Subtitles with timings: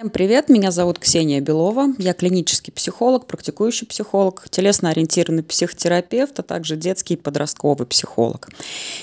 [0.00, 6.76] Всем привет, меня зовут Ксения Белова, я клинический психолог, практикующий психолог, телесно-ориентированный психотерапевт, а также
[6.76, 8.48] детский и подростковый психолог.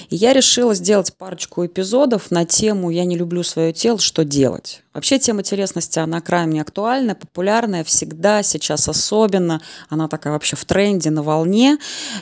[0.09, 4.81] И я решила сделать парочку эпизодов на тему «Я не люблю свое тело, что делать?».
[4.97, 9.61] Вообще тема телесности, она крайне актуальная, популярная, всегда, сейчас особенно.
[9.89, 11.77] Она такая вообще в тренде, на волне,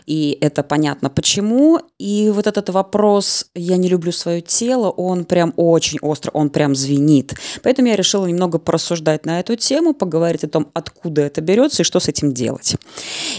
[0.06, 1.80] и это понятно почему.
[1.98, 6.76] И вот этот вопрос «я не люблю свое тело», он прям очень остро, он прям
[6.76, 7.36] звенит.
[7.64, 11.86] Поэтому я решила немного порассуждать на эту тему, поговорить о том, откуда это берется и
[11.86, 12.76] что с этим делать.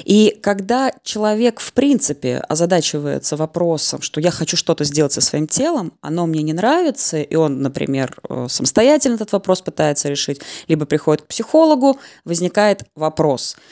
[0.05, 5.93] И когда человек, в принципе, озадачивается вопросом, что я хочу что-то сделать со своим телом,
[6.01, 11.23] оно мне не нравится, и он, например, э, самостоятельно этот вопрос пытается решить, либо приходит
[11.23, 13.57] к психологу, возникает вопрос–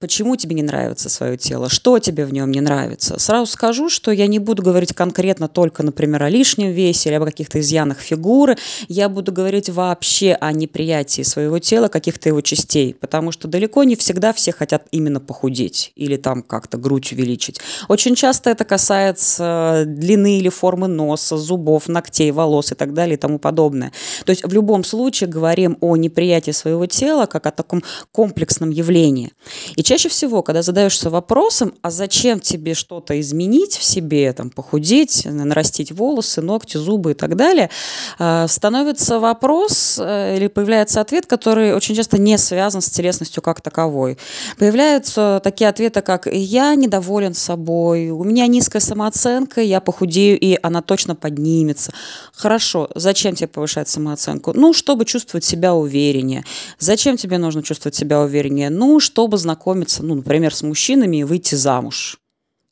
[0.00, 3.18] почему тебе не нравится свое тело, что тебе в нем не нравится.
[3.20, 7.24] Сразу скажу, что я не буду говорить конкретно только, например, о лишнем весе или об
[7.24, 8.56] каких-то изъянах фигуры.
[8.88, 13.94] Я буду говорить вообще о неприятии своего тела, каких-то его частей, потому что далеко не
[13.94, 17.60] всегда все хотят именно похудеть или там как-то грудь увеличить.
[17.88, 23.18] Очень часто это касается длины или формы носа, зубов, ногтей, волос и так далее и
[23.18, 23.92] тому подобное.
[24.24, 29.32] То есть в любом случае говорим о неприятии своего тела как о таком комплексном явлении.
[29.76, 35.24] И чаще всего, когда задаешься вопросом, а зачем тебе что-то изменить в себе, там, похудеть,
[35.24, 37.70] нарастить волосы, ногти, зубы и так далее,
[38.16, 43.62] а, становится вопрос э, или появляется ответ, который очень часто не связан с телесностью как
[43.62, 44.16] таковой.
[44.58, 50.82] Появляются такие ответы, как «я недоволен собой», «у меня низкая самооценка, я похудею, и она
[50.82, 51.92] точно поднимется».
[52.32, 54.52] Хорошо, зачем тебе повышать самооценку?
[54.54, 56.44] Ну, чтобы чувствовать себя увереннее.
[56.78, 58.70] Зачем тебе нужно чувствовать себя увереннее?
[58.70, 62.18] Ну, чтобы знакомиться познакомиться, ну, например, с мужчинами и выйти замуж.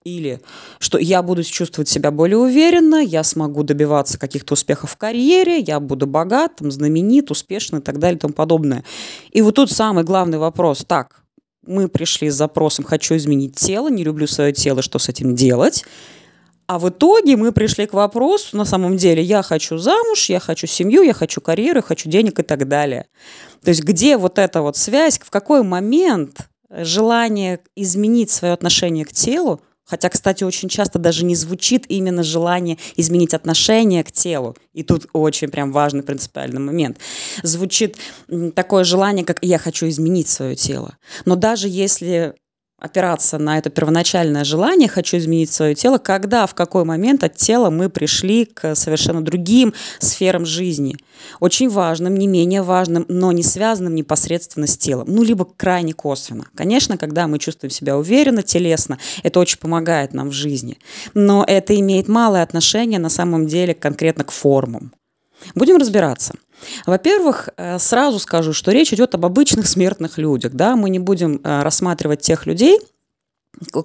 [0.05, 0.41] Или
[0.78, 5.81] что я буду чувствовать себя более уверенно, я смогу добиваться каких-то успехов в карьере, я
[5.81, 8.84] буду богат, там, знаменит, успешный и так далее и тому подобное.
[9.33, 10.84] И вот тут самый главный вопрос.
[10.87, 11.23] Так,
[11.67, 15.84] мы пришли с запросом «хочу изменить тело», «не люблю свое тело, что с этим делать?»
[16.69, 20.66] А в итоге мы пришли к вопросу, на самом деле, я хочу замуж, я хочу
[20.66, 23.06] семью, я хочу карьеру, я хочу денег и так далее.
[23.65, 29.12] То есть где вот эта вот связь, в какой момент желание изменить свое отношение к
[29.12, 34.56] телу, хотя, кстати, очень часто даже не звучит именно желание изменить отношение к телу.
[34.75, 36.99] И тут очень прям важный принципиальный момент.
[37.43, 37.97] Звучит
[38.55, 40.99] такое желание, как «я хочу изменить свое тело».
[41.25, 42.34] Но даже если
[42.78, 47.71] опираться на это первоначальное желание, хочу изменить свое тело, когда, в какой момент от тела
[47.71, 50.97] мы пришли к совершенно другим сферам жизни.
[51.41, 55.09] Очень важным, не менее важным, но не связанным непосредственно с телом.
[55.11, 56.47] Ну, либо крайне косвенно.
[56.55, 60.78] Конечно, когда мы чувствуем себя уверенно, телесно, это очень помогает нам в жизни.
[61.15, 64.93] Но это имеет малое отношение на самом деле конкретно к формам.
[65.55, 66.34] Будем разбираться.
[66.87, 70.53] Во-первых, э, сразу скажу, что речь идет об обычных смертных людях.
[70.53, 70.77] Да?
[70.77, 72.79] Мы не будем э, рассматривать тех людей,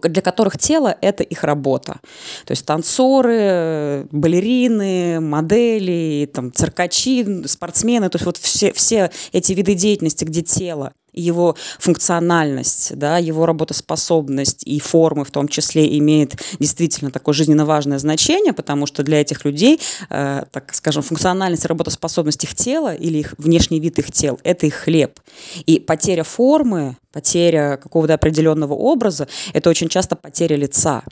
[0.03, 1.99] для которых тело– это их работа.
[2.45, 9.73] То есть танцоры, балерины, модели, там, циркачи, спортсмены, то есть вот все, все эти виды
[9.73, 17.11] деятельности, где тело его функциональность, да, его работоспособность и формы в том числе имеет действительно
[17.11, 19.79] такое жизненно важное значение, потому что для этих людей,
[20.09, 24.65] э, так скажем, функциональность и работоспособность их тела или их внешний вид их тел– это
[24.65, 25.19] их хлеб.
[25.65, 31.03] И потеря формы, потеря какого-то определенного образа– это очень часто потеря лица.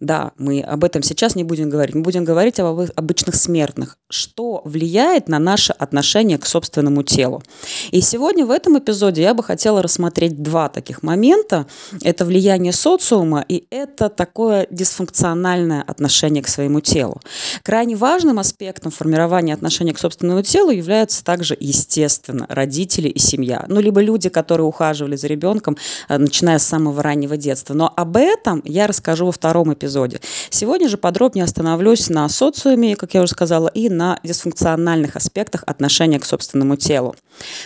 [0.00, 1.94] Да, мы об этом сейчас не будем говорить.
[1.94, 3.98] Мы будем говорить об обычных смертных.
[4.08, 7.42] Что влияет на наше отношение к собственному телу?
[7.90, 11.66] И сегодня в этом эпизоде я бы хотела рассмотреть два таких момента.
[12.02, 17.20] Это влияние социума и это такое дисфункциональное отношение к своему телу.
[17.62, 23.66] Крайне важным аспектом формирования отношения к собственному телу являются также, естественно, родители и семья.
[23.68, 25.76] Ну, либо люди, которые ухаживали за ребенком,
[26.08, 27.74] э, начиная с самого раннего детства.
[27.74, 30.20] Но об этом я расскажу во втором эпизоде эпизоде.
[30.50, 36.18] Сегодня же подробнее остановлюсь на социуме, как я уже сказала, и на дисфункциональных аспектах отношения
[36.18, 37.14] к собственному телу.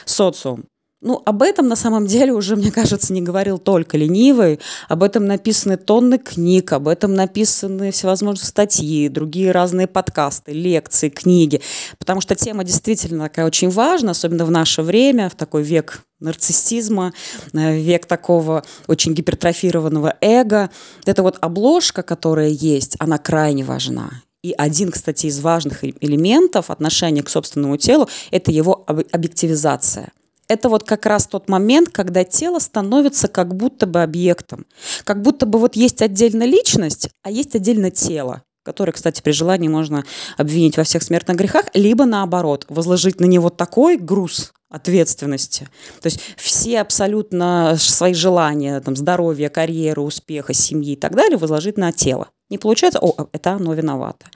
[0.04, 0.64] Социум.
[1.04, 4.58] Ну, об этом на самом деле уже, мне кажется, не говорил только ленивый.
[4.88, 11.60] Об этом написаны тонны книг, об этом написаны всевозможные статьи, другие разные подкасты, лекции, книги.
[11.98, 17.12] Потому что тема действительно такая очень важна, особенно в наше время, в такой век нарциссизма,
[17.52, 20.70] э, век такого очень гипертрофированного эго.
[21.04, 24.22] Это вот обложка, которая есть, она крайне важна.
[24.42, 30.10] И один, кстати, из важных элементов отношения к собственному телу– это его объективизация–
[30.48, 34.66] это вот как раз тот момент, когда тело становится как будто бы объектом.
[35.04, 39.68] Как будто бы вот есть отдельно личность, а есть отдельно тело которое, кстати, при желании
[39.68, 40.04] можно
[40.38, 45.68] обвинить во всех смертных грехах, либо наоборот, возложить на него такой груз, ответственности.
[46.00, 51.76] То есть все абсолютно свои желания, там, здоровья, карьеры, успеха, семьи и так далее возложить
[51.76, 54.26] на тело не получается, о, это оно виновато.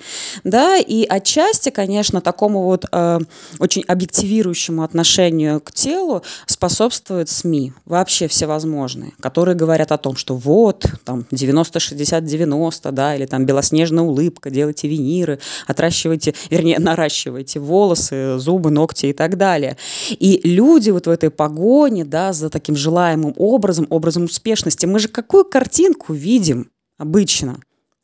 [0.43, 3.21] Да, и отчасти, конечно, такому вот э,
[3.61, 10.87] очень объективирующему отношению к телу способствуют СМИ, вообще всевозможные, которые говорят о том, что вот,
[11.05, 15.39] там, 90-60-90, да, или там белоснежная улыбка, делайте виниры,
[15.69, 19.77] отращивайте, вернее, наращивайте волосы, зубы, ногти и так далее.
[20.11, 25.07] И люди вот в этой погоне, да, за таким желаемым образом, образом успешности, мы же
[25.07, 27.61] какую картинку видим обычно?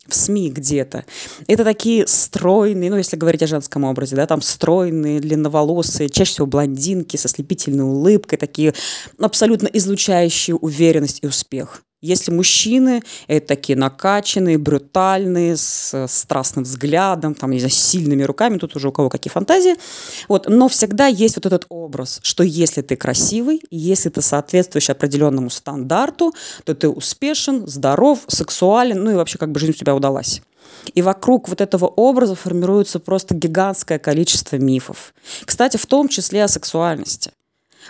[0.08, 1.04] В СМИ где-то.
[1.46, 6.46] Это такие стройные, ну, если говорить о женском образе, да, там стройные, длинноволосые, чаще всего
[6.46, 8.74] блондинки со слепительной улыбкой, такие
[9.18, 11.82] абсолютно излучающие уверенность и успех.
[12.04, 18.58] Если мужчины это такие накачанные, брутальные, с страстным взглядом, там, не знаю, с сильными руками,
[18.58, 19.76] тут уже у кого какие фантазии.
[20.28, 20.46] Вот.
[20.46, 26.34] Но всегда есть вот этот образ, что если ты красивый, если ты соответствуешь определенному стандарту,
[26.64, 30.42] то ты успешен, здоров, сексуален, ну и вообще как бы жизнь у тебя удалась.
[30.92, 35.14] И вокруг вот этого образа формируется просто гигантское количество мифов.
[35.46, 37.30] Кстати, в том числе о сексуальности.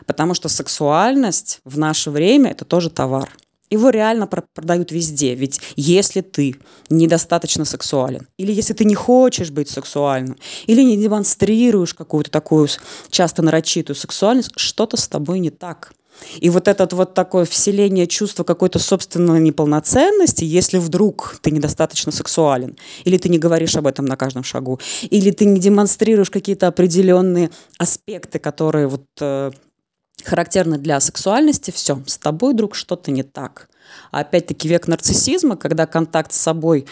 [0.06, 3.28] Потому что сексуальность в наше время– это тоже товар–
[3.70, 5.34] его реально продают везде.
[5.34, 6.56] Ведь если ты
[6.90, 12.68] недостаточно сексуален, или если ты не хочешь быть сексуальным, или не демонстрируешь какую-то такую
[13.10, 15.92] часто нарочитую сексуальность, что-то с тобой не так.
[16.38, 22.76] И вот это вот такое вселение чувства какой-то собственной неполноценности, если вдруг ты недостаточно сексуален,
[23.04, 24.80] или ты не говоришь об этом на каждом шагу,
[25.10, 29.50] или ты не демонстрируешь какие-то определенные аспекты, которые вот э,
[30.22, 33.68] характерно для сексуальности, все, с тобой, друг, что-то не так.
[34.10, 36.86] А опять-таки век нарциссизма, когда контакт с собой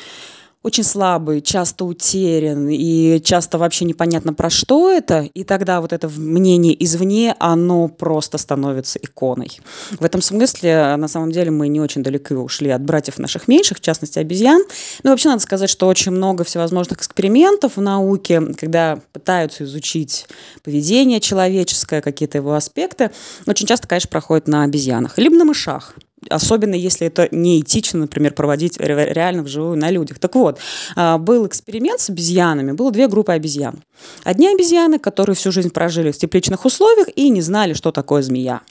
[0.63, 6.09] очень слабый, часто утерян и часто вообще непонятно про что это, и тогда вот это
[6.09, 9.61] мнение извне, оно просто становится иконой.
[9.99, 13.79] В этом смысле, на самом деле, мы не очень далеко ушли от братьев наших меньших,
[13.79, 14.63] в частности, обезьян.
[15.03, 20.27] Ну, вообще, надо сказать, что очень много всевозможных экспериментов в науке, когда пытаются изучить
[20.63, 23.11] поведение человеческое, какие-то его аспекты,
[23.47, 25.95] очень часто, конечно, проходят на обезьянах, либо на мышах
[26.29, 30.19] особенно если это неэтично, например, проводить реально вживую на людях.
[30.19, 30.59] Так вот,
[30.97, 33.83] а, был эксперимент с обезьянами, было две группы обезьян.
[34.25, 38.63] Одни обезьяны, которые всю жизнь прожили в тепличных условиях и не знали, что такое змея.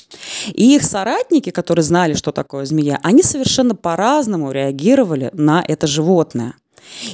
[0.53, 6.55] И их соратники, которые знали, что такое змея, они совершенно по-разному реагировали на это животное.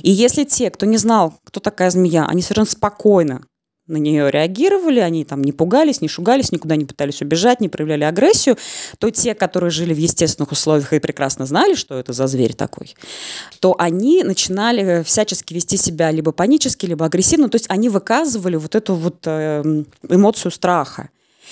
[0.02, 3.42] И если те, кто не знал, кто такая змея, они совершенно спокойно
[3.88, 8.04] на нее реагировали, они там не пугались, не шугались, никуда не пытались убежать, не проявляли
[8.04, 8.58] агрессию,
[9.00, 12.96] то те, которые жили в естественных условиях и прекрасно знали, что это за зверь такой,
[13.60, 18.76] то они начинали всячески вести себя либо панически, либо агрессивно, то есть они выказывали вот
[18.76, 21.10] эту вот эм, эмоцию страха.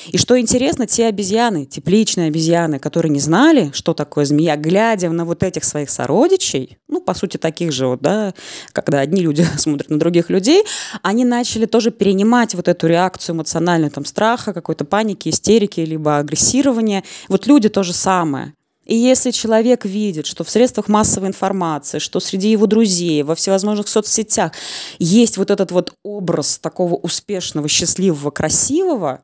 [0.07, 5.25] И что интересно, те обезьяны, тепличные обезьяны, которые не знали, что такое змея, глядя на
[5.25, 8.33] вот этих своих сородичей, ну, по сути, таких же вот, да,
[8.71, 10.63] когда одни люди смотрят на других людей,
[11.01, 17.03] они начали тоже перенимать вот эту реакцию эмоциональную, там, страха, какой-то паники, истерики, либо агрессирования.
[17.27, 18.53] Вот люди то же самое.
[18.86, 23.88] И если человек видит, что в средствах массовой информации, что среди его друзей, во всевозможных
[23.88, 24.51] соцсетях
[25.00, 29.24] есть вот этот вот образ такого успешного, счастливого, красивого,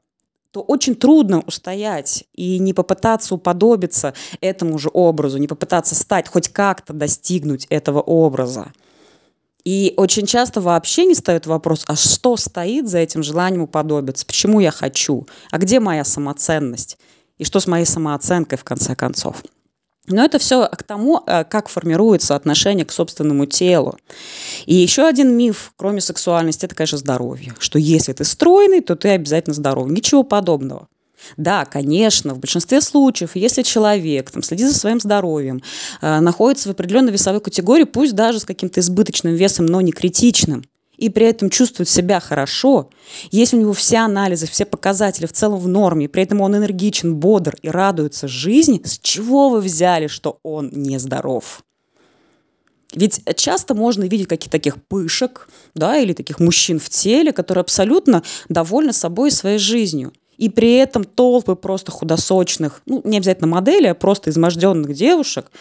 [0.51, 6.49] то очень трудно устоять и не попытаться уподобиться этому же образу, не попытаться стать, хоть
[6.49, 8.73] как-то достигнуть этого образа.
[9.63, 14.59] И очень часто вообще не ставят вопрос, а что стоит за этим желанием уподобиться, почему
[14.59, 16.97] я хочу, а где моя самоценность,
[17.37, 19.43] и что с моей самооценкой в конце концов.
[20.07, 23.97] Но это все к тому, э, как формируется отношение к собственному телу.
[24.65, 27.53] И еще один миф, кроме сексуальности, это, конечно, здоровье.
[27.59, 29.93] Что если ты стройный, то ты обязательно здоровый.
[29.93, 30.87] Ничего подобного.
[31.37, 35.61] Да, конечно, в большинстве случаев, если человек там, следит за своим здоровьем,
[36.01, 40.63] э, находится в определенной весовой категории, пусть даже с каким-то избыточным весом, но не критичным,
[41.01, 42.91] и при этом чувствует себя хорошо,
[43.31, 46.55] если у него все анализы, все показатели в целом в норме, и при этом он
[46.55, 51.63] энергичен, бодр и радуется жизни, с чего вы взяли, что он нездоров?
[52.93, 58.21] Ведь часто можно видеть каких-то таких пышек, да, или таких мужчин в теле, которые абсолютно
[58.47, 63.85] довольны собой и своей жизнью и при этом толпы просто худосочных, ну, не обязательно модели,
[63.85, 65.51] а просто изможденных девушек,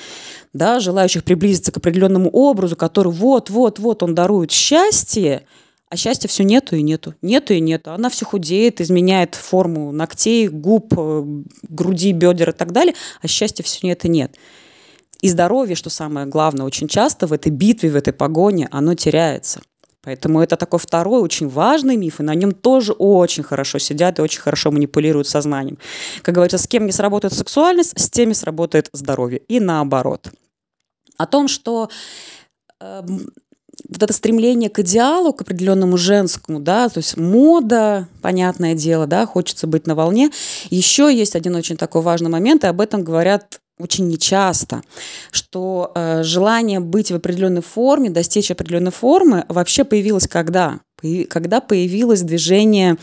[0.54, 5.42] да, желающих приблизиться к определенному образу, который вот-вот-вот он дарует счастье,
[5.90, 7.14] а счастья все нету и нету.
[7.20, 7.92] Нету и нету.
[7.92, 11.24] Она все худеет, изменяет форму ногтей, губ, э,
[11.68, 14.34] груди, бедер и так далее, а счастья все нет и нет.
[15.20, 19.60] И здоровье, что самое главное, очень часто в этой битве, в этой погоне, оно теряется.
[20.02, 24.22] Поэтому это такой второй очень важный миф, и на нем тоже очень хорошо сидят и
[24.22, 25.78] очень хорошо манипулируют сознанием.
[26.22, 29.42] Как говорится, с кем не сработает сексуальность, с теми сработает здоровье.
[29.48, 30.30] И наоборот.
[31.18, 31.90] О том, что
[32.80, 33.02] э,
[33.88, 39.26] вот это стремление к идеалу, к определенному женскому, да, то есть мода, понятное дело, да,
[39.26, 40.30] хочется быть на волне.
[40.70, 44.82] Еще есть один очень такой важный момент, и об этом говорят очень нечасто,
[45.30, 50.80] что э, желание быть в определенной форме, достичь определенной формы вообще появилось когда?
[51.28, 52.96] Когда появилось движение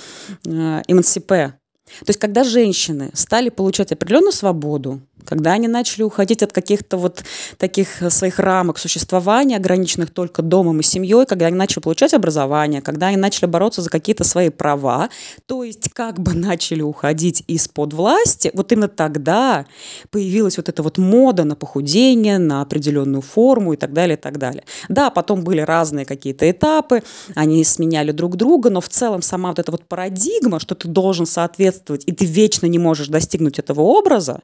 [0.46, 1.56] э, эмансипе.
[2.00, 7.24] То есть когда женщины стали получать определенную свободу, когда они начали уходить от каких-то вот
[7.58, 12.82] таких э, своих рамок существования, ограниченных только домом и семьей, когда они начали получать образование,
[12.82, 15.10] когда они начали бороться за какие-то свои права,
[15.46, 19.65] то есть как бы начали уходить из-под власти, вот именно тогда
[20.12, 24.38] появилась вот эта вот мода на похудение, на определенную форму и так далее, и так
[24.38, 24.63] далее.
[24.88, 27.03] Да, потом были разные какие-то этапы,
[27.36, 31.25] они сменяли друг друга, но в целом сама вот эта вот парадигма, что ты должен
[31.25, 34.42] соответствовать, и ты вечно не можешь достигнуть этого образа,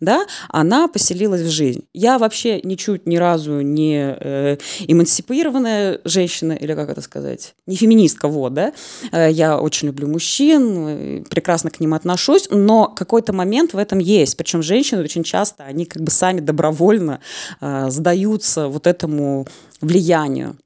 [0.00, 1.84] да, она поселилась в жизнь.
[1.92, 8.28] Я вообще ничуть ни разу не э, эмансипированная женщина, или как это сказать, не феминистка,
[8.28, 8.72] вот, да.
[9.12, 13.98] Э, я очень люблю мужчин, э, прекрасно к ним отношусь, но какой-то момент в этом
[13.98, 14.36] есть.
[14.36, 17.20] Причем женщины очень часто, они как бы сами добровольно
[17.60, 19.46] э, сдаются вот этому
[19.80, 20.56] влиянию.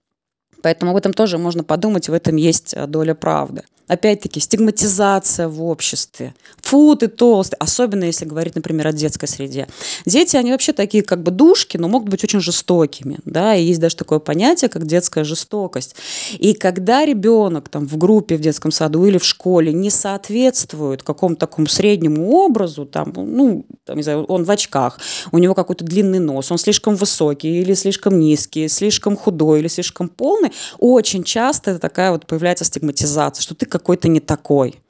[0.63, 5.63] Поэтому об этом тоже можно подумать, в этом есть э, доля правды опять-таки, стигматизация в
[5.63, 6.35] обществе.
[6.63, 7.57] Фу, ты толстый.
[7.57, 9.67] Особенно, если говорить, например, о детской среде.
[10.07, 13.19] Дети, они вообще такие как бы душки, но могут быть очень жестокими.
[13.25, 13.55] Да?
[13.55, 15.97] И есть даже такое понятие, как детская жестокость.
[16.39, 21.41] И когда ребенок там, в группе в детском саду или в школе не соответствует какому-то
[21.41, 24.99] такому среднему образу, там, ну, там, не знаю, он в очках,
[25.33, 30.09] у него какой-то длинный нос, он слишком высокий или слишком низкий, слишком худой или слишком
[30.09, 34.81] полный, очень часто это такая вот появляется стигматизация, что ты как какой-то не такой.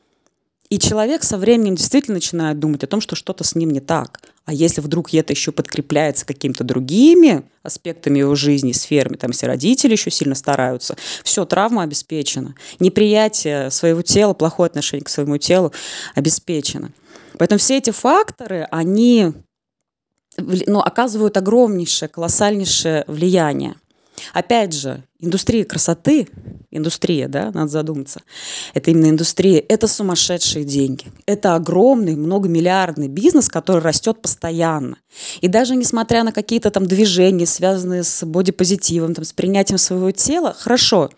[0.71, 4.21] И человек со временем действительно начинает думать о том, что что-то с ним не так.
[4.45, 9.93] А если вдруг это еще подкрепляется какими-то другими аспектами его жизни, сферами, там, если родители
[9.93, 12.55] еще сильно стараются, все, травма обеспечена.
[12.81, 15.73] Неприятие своего тела, плохое отношение к своему телу
[16.15, 16.93] обеспечено.
[17.39, 19.33] Поэтому все эти факторы, они
[20.37, 23.75] ну, оказывают огромнейшее, колоссальнейшее влияние.
[24.33, 26.29] Опять же, индустрия красоты,
[26.71, 28.21] индустрия, да, надо задуматься,
[28.75, 31.07] это именно индустрия, это сумасшедшие деньги.
[31.27, 34.99] Это огромный, многомиллиардный бизнес, который растет постоянно.
[35.41, 40.55] И даже несмотря на какие-то там движения, связанные с бодипозитивом, там, с принятием своего тела,
[40.57, 41.11] хорошо,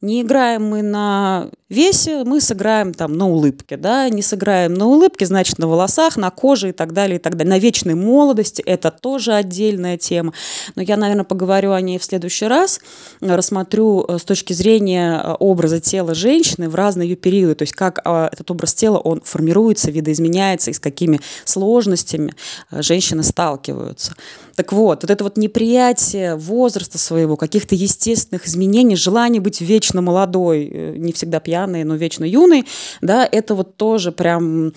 [0.00, 5.26] не играем мы на весе, мы сыграем там на улыбке, да, не сыграем на улыбке,
[5.26, 7.50] значит, на волосах, на коже и так далее, и так далее.
[7.54, 10.32] На вечной молодости это тоже отдельная тема,
[10.76, 12.80] но я, наверное, поговорю о ней в следующий раз,
[13.20, 17.74] рассмотрю э, с точки зрения э, образа тела женщины в разные ее периоды, то есть
[17.74, 22.34] как э, этот образ тела, он формируется, видоизменяется и с какими сложностями
[22.70, 24.14] женщины сталкиваются.
[24.54, 30.94] Так вот, вот это вот неприятие возраста своего, каких-то естественных изменений, желание быть вечно молодой,
[30.96, 32.66] не всегда пьяный, но вечно юный,
[33.00, 34.72] да, это вот тоже прям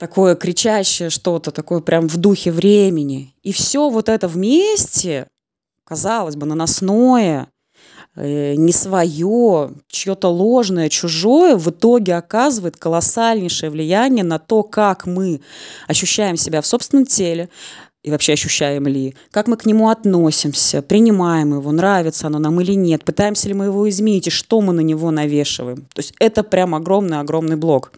[0.00, 3.34] такое кричащее что-то, такое прям в духе времени.
[3.42, 5.28] И все вот это вместе,
[5.84, 7.48] казалось бы, наносное,
[8.16, 15.42] э, не свое, чье-то ложное, чужое, в итоге оказывает колоссальнейшее влияние на то, как мы
[15.86, 17.50] ощущаем себя в собственном теле,
[18.02, 22.72] и вообще ощущаем ли, как мы к нему относимся, принимаем его, нравится оно нам или
[22.72, 25.78] нет, пытаемся ли мы его изменить, и что мы на него навешиваем.
[25.92, 27.92] То есть это прям огромный-огромный блок.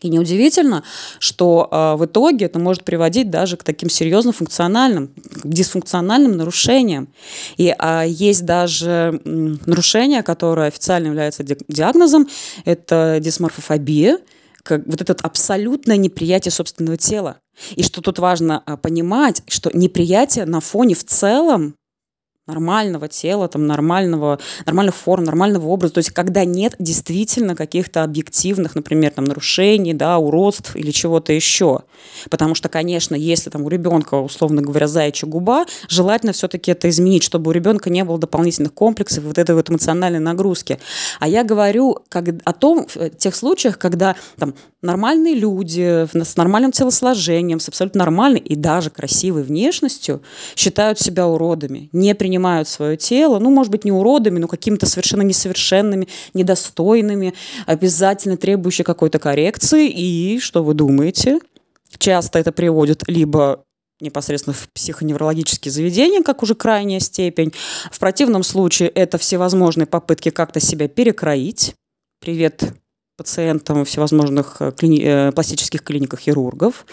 [0.00, 0.82] И неудивительно,
[1.18, 7.08] что э, в итоге это может приводить даже к таким серьезным функциональным, к дисфункциональным нарушениям.
[7.56, 9.28] И э, есть даже э,
[9.64, 12.28] нарушение, которое официально является диагнозом,
[12.66, 14.18] это дисморфофобия,
[14.62, 17.38] как вот это абсолютное неприятие собственного тела.
[17.76, 21.76] И что тут важно а, понимать, что неприятие на фоне в целом
[22.46, 25.94] нормального тела, там, нормального, нормальных форм, нормального образа.
[25.94, 31.80] То есть когда нет действительно каких-то объективных, например, там, нарушений, да, уродств или чего-то еще.
[32.28, 37.22] Потому что, конечно, если там у ребенка, условно говоря, заячья губа, желательно все-таки это изменить,
[37.22, 40.78] чтобы у ребенка не было дополнительных комплексов, вот этой вот эмоциональной нагрузки.
[41.20, 46.70] А я говорю как, о том, в тех случаях, когда там нормальные люди с нормальным
[46.70, 50.22] телосложением, с абсолютно нормальной и даже красивой внешностью
[50.54, 55.22] считают себя уродами, не принимают свое тело, ну, может быть, не уродами, но какими-то совершенно
[55.22, 57.34] несовершенными, недостойными,
[57.66, 59.88] обязательно требующими какой-то коррекции.
[59.88, 61.40] И что вы думаете?
[61.98, 63.64] Часто это приводит либо
[64.00, 67.52] непосредственно в психоневрологические заведения, как уже крайняя степень.
[67.90, 71.74] В противном случае это всевозможные попытки как-то себя перекроить.
[72.20, 72.74] Привет
[73.16, 76.86] пациентам всевозможных э, клини- э, пластических клиниках хирургов.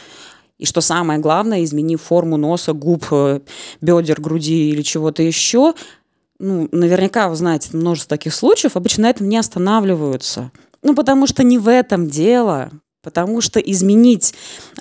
[0.58, 3.40] И что самое главное, изменив форму носа, губ, э,
[3.82, 5.74] бедер, груди или чего-то еще,
[6.40, 10.52] ну, наверняка вы знаете множество таких случаев, обычно на этом не останавливаются.
[10.84, 12.72] Ну, потому что не в этом дело.
[13.04, 14.36] Потому что изменить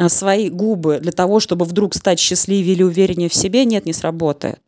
[0.09, 4.61] свои губы для того, чтобы вдруг стать счастливее или увереннее в себе, нет, не сработает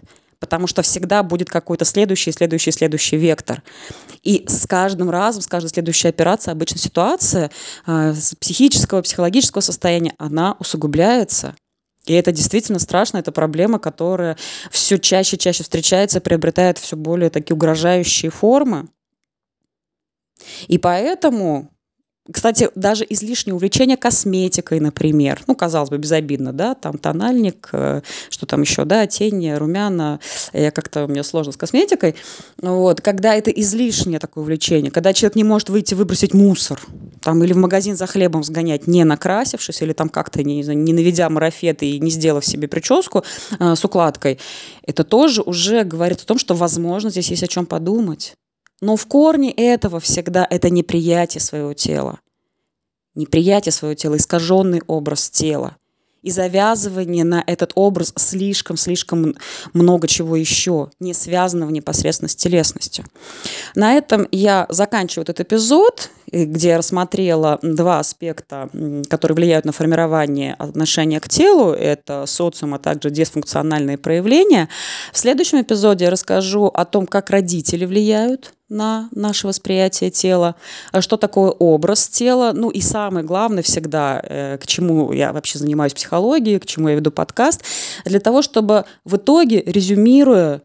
[0.42, 3.62] потому что всегда будет какой-то следующий, следующий, следующий вектор.
[4.24, 7.52] И с каждым разом, с каждой следующей операцией обычно ситуация
[7.86, 11.54] э, психического, психологического состояния, она усугубляется.
[12.06, 14.36] И это действительно страшно, это проблема, которая
[14.72, 18.88] все чаще и чаще встречается, приобретает все более такие угрожающие формы.
[20.66, 21.70] И поэтому
[22.30, 28.46] кстати, даже излишнее увлечение косметикой, например, ну, казалось бы, безобидно, да, там тональник, э, что
[28.46, 30.20] там еще, да, тени, румяна,
[30.52, 32.14] я как-то, у меня сложно с косметикой,
[32.58, 36.80] вот, когда это излишнее такое увлечение, когда человек не может выйти выбросить мусор,
[37.22, 41.28] там, или в магазин за хлебом сгонять, не накрасившись, или там как-то не, не наведя
[41.28, 43.24] марафет и не сделав себе прическу
[43.58, 44.38] э, с укладкой,
[44.86, 48.34] это тоже уже говорит о том, что, возможно, здесь есть о чем подумать.
[48.82, 52.18] Но в корне этого всегда это неприятие своего тела.
[53.14, 55.76] Неприятие своего тела, искаженный образ тела.
[56.22, 59.36] И завязывание на этот образ слишком-слишком
[59.72, 63.04] много чего еще, не связанного непосредственно с телесностью.
[63.76, 68.68] На этом я заканчиваю этот эпизод где я рассмотрела два аспекта,
[69.08, 71.72] которые влияют на формирование отношения к телу.
[71.72, 74.68] Это социум, а также дисфункциональные проявления.
[75.12, 80.56] В следующем эпизоде я расскажу о том, как родители влияют на наше восприятие тела,
[81.00, 85.92] что такое образ тела, ну и самое главное всегда, э, к чему я вообще занимаюсь
[85.92, 87.62] психологией, к чему я веду подкаст,
[88.06, 90.62] для того, чтобы в итоге, резюмируя,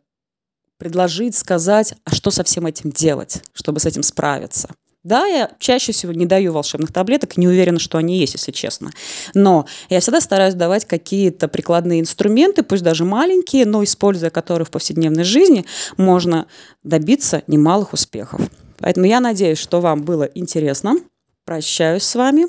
[0.78, 4.70] предложить, сказать, а что со всем этим делать, чтобы с этим справиться.
[5.04, 8.92] Да, я чаще всего не даю волшебных таблеток, не уверена, что они есть, если честно.
[9.34, 14.72] Но я всегда стараюсь давать какие-то прикладные инструменты, пусть даже маленькие, но используя которые в
[14.72, 16.48] повседневной жизни, можно
[16.84, 18.42] добиться немалых успехов.
[18.80, 20.98] Поэтому я надеюсь, что вам было интересно.
[21.46, 22.48] Прощаюсь с вами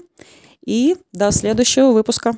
[0.67, 2.37] и до следующего выпуска.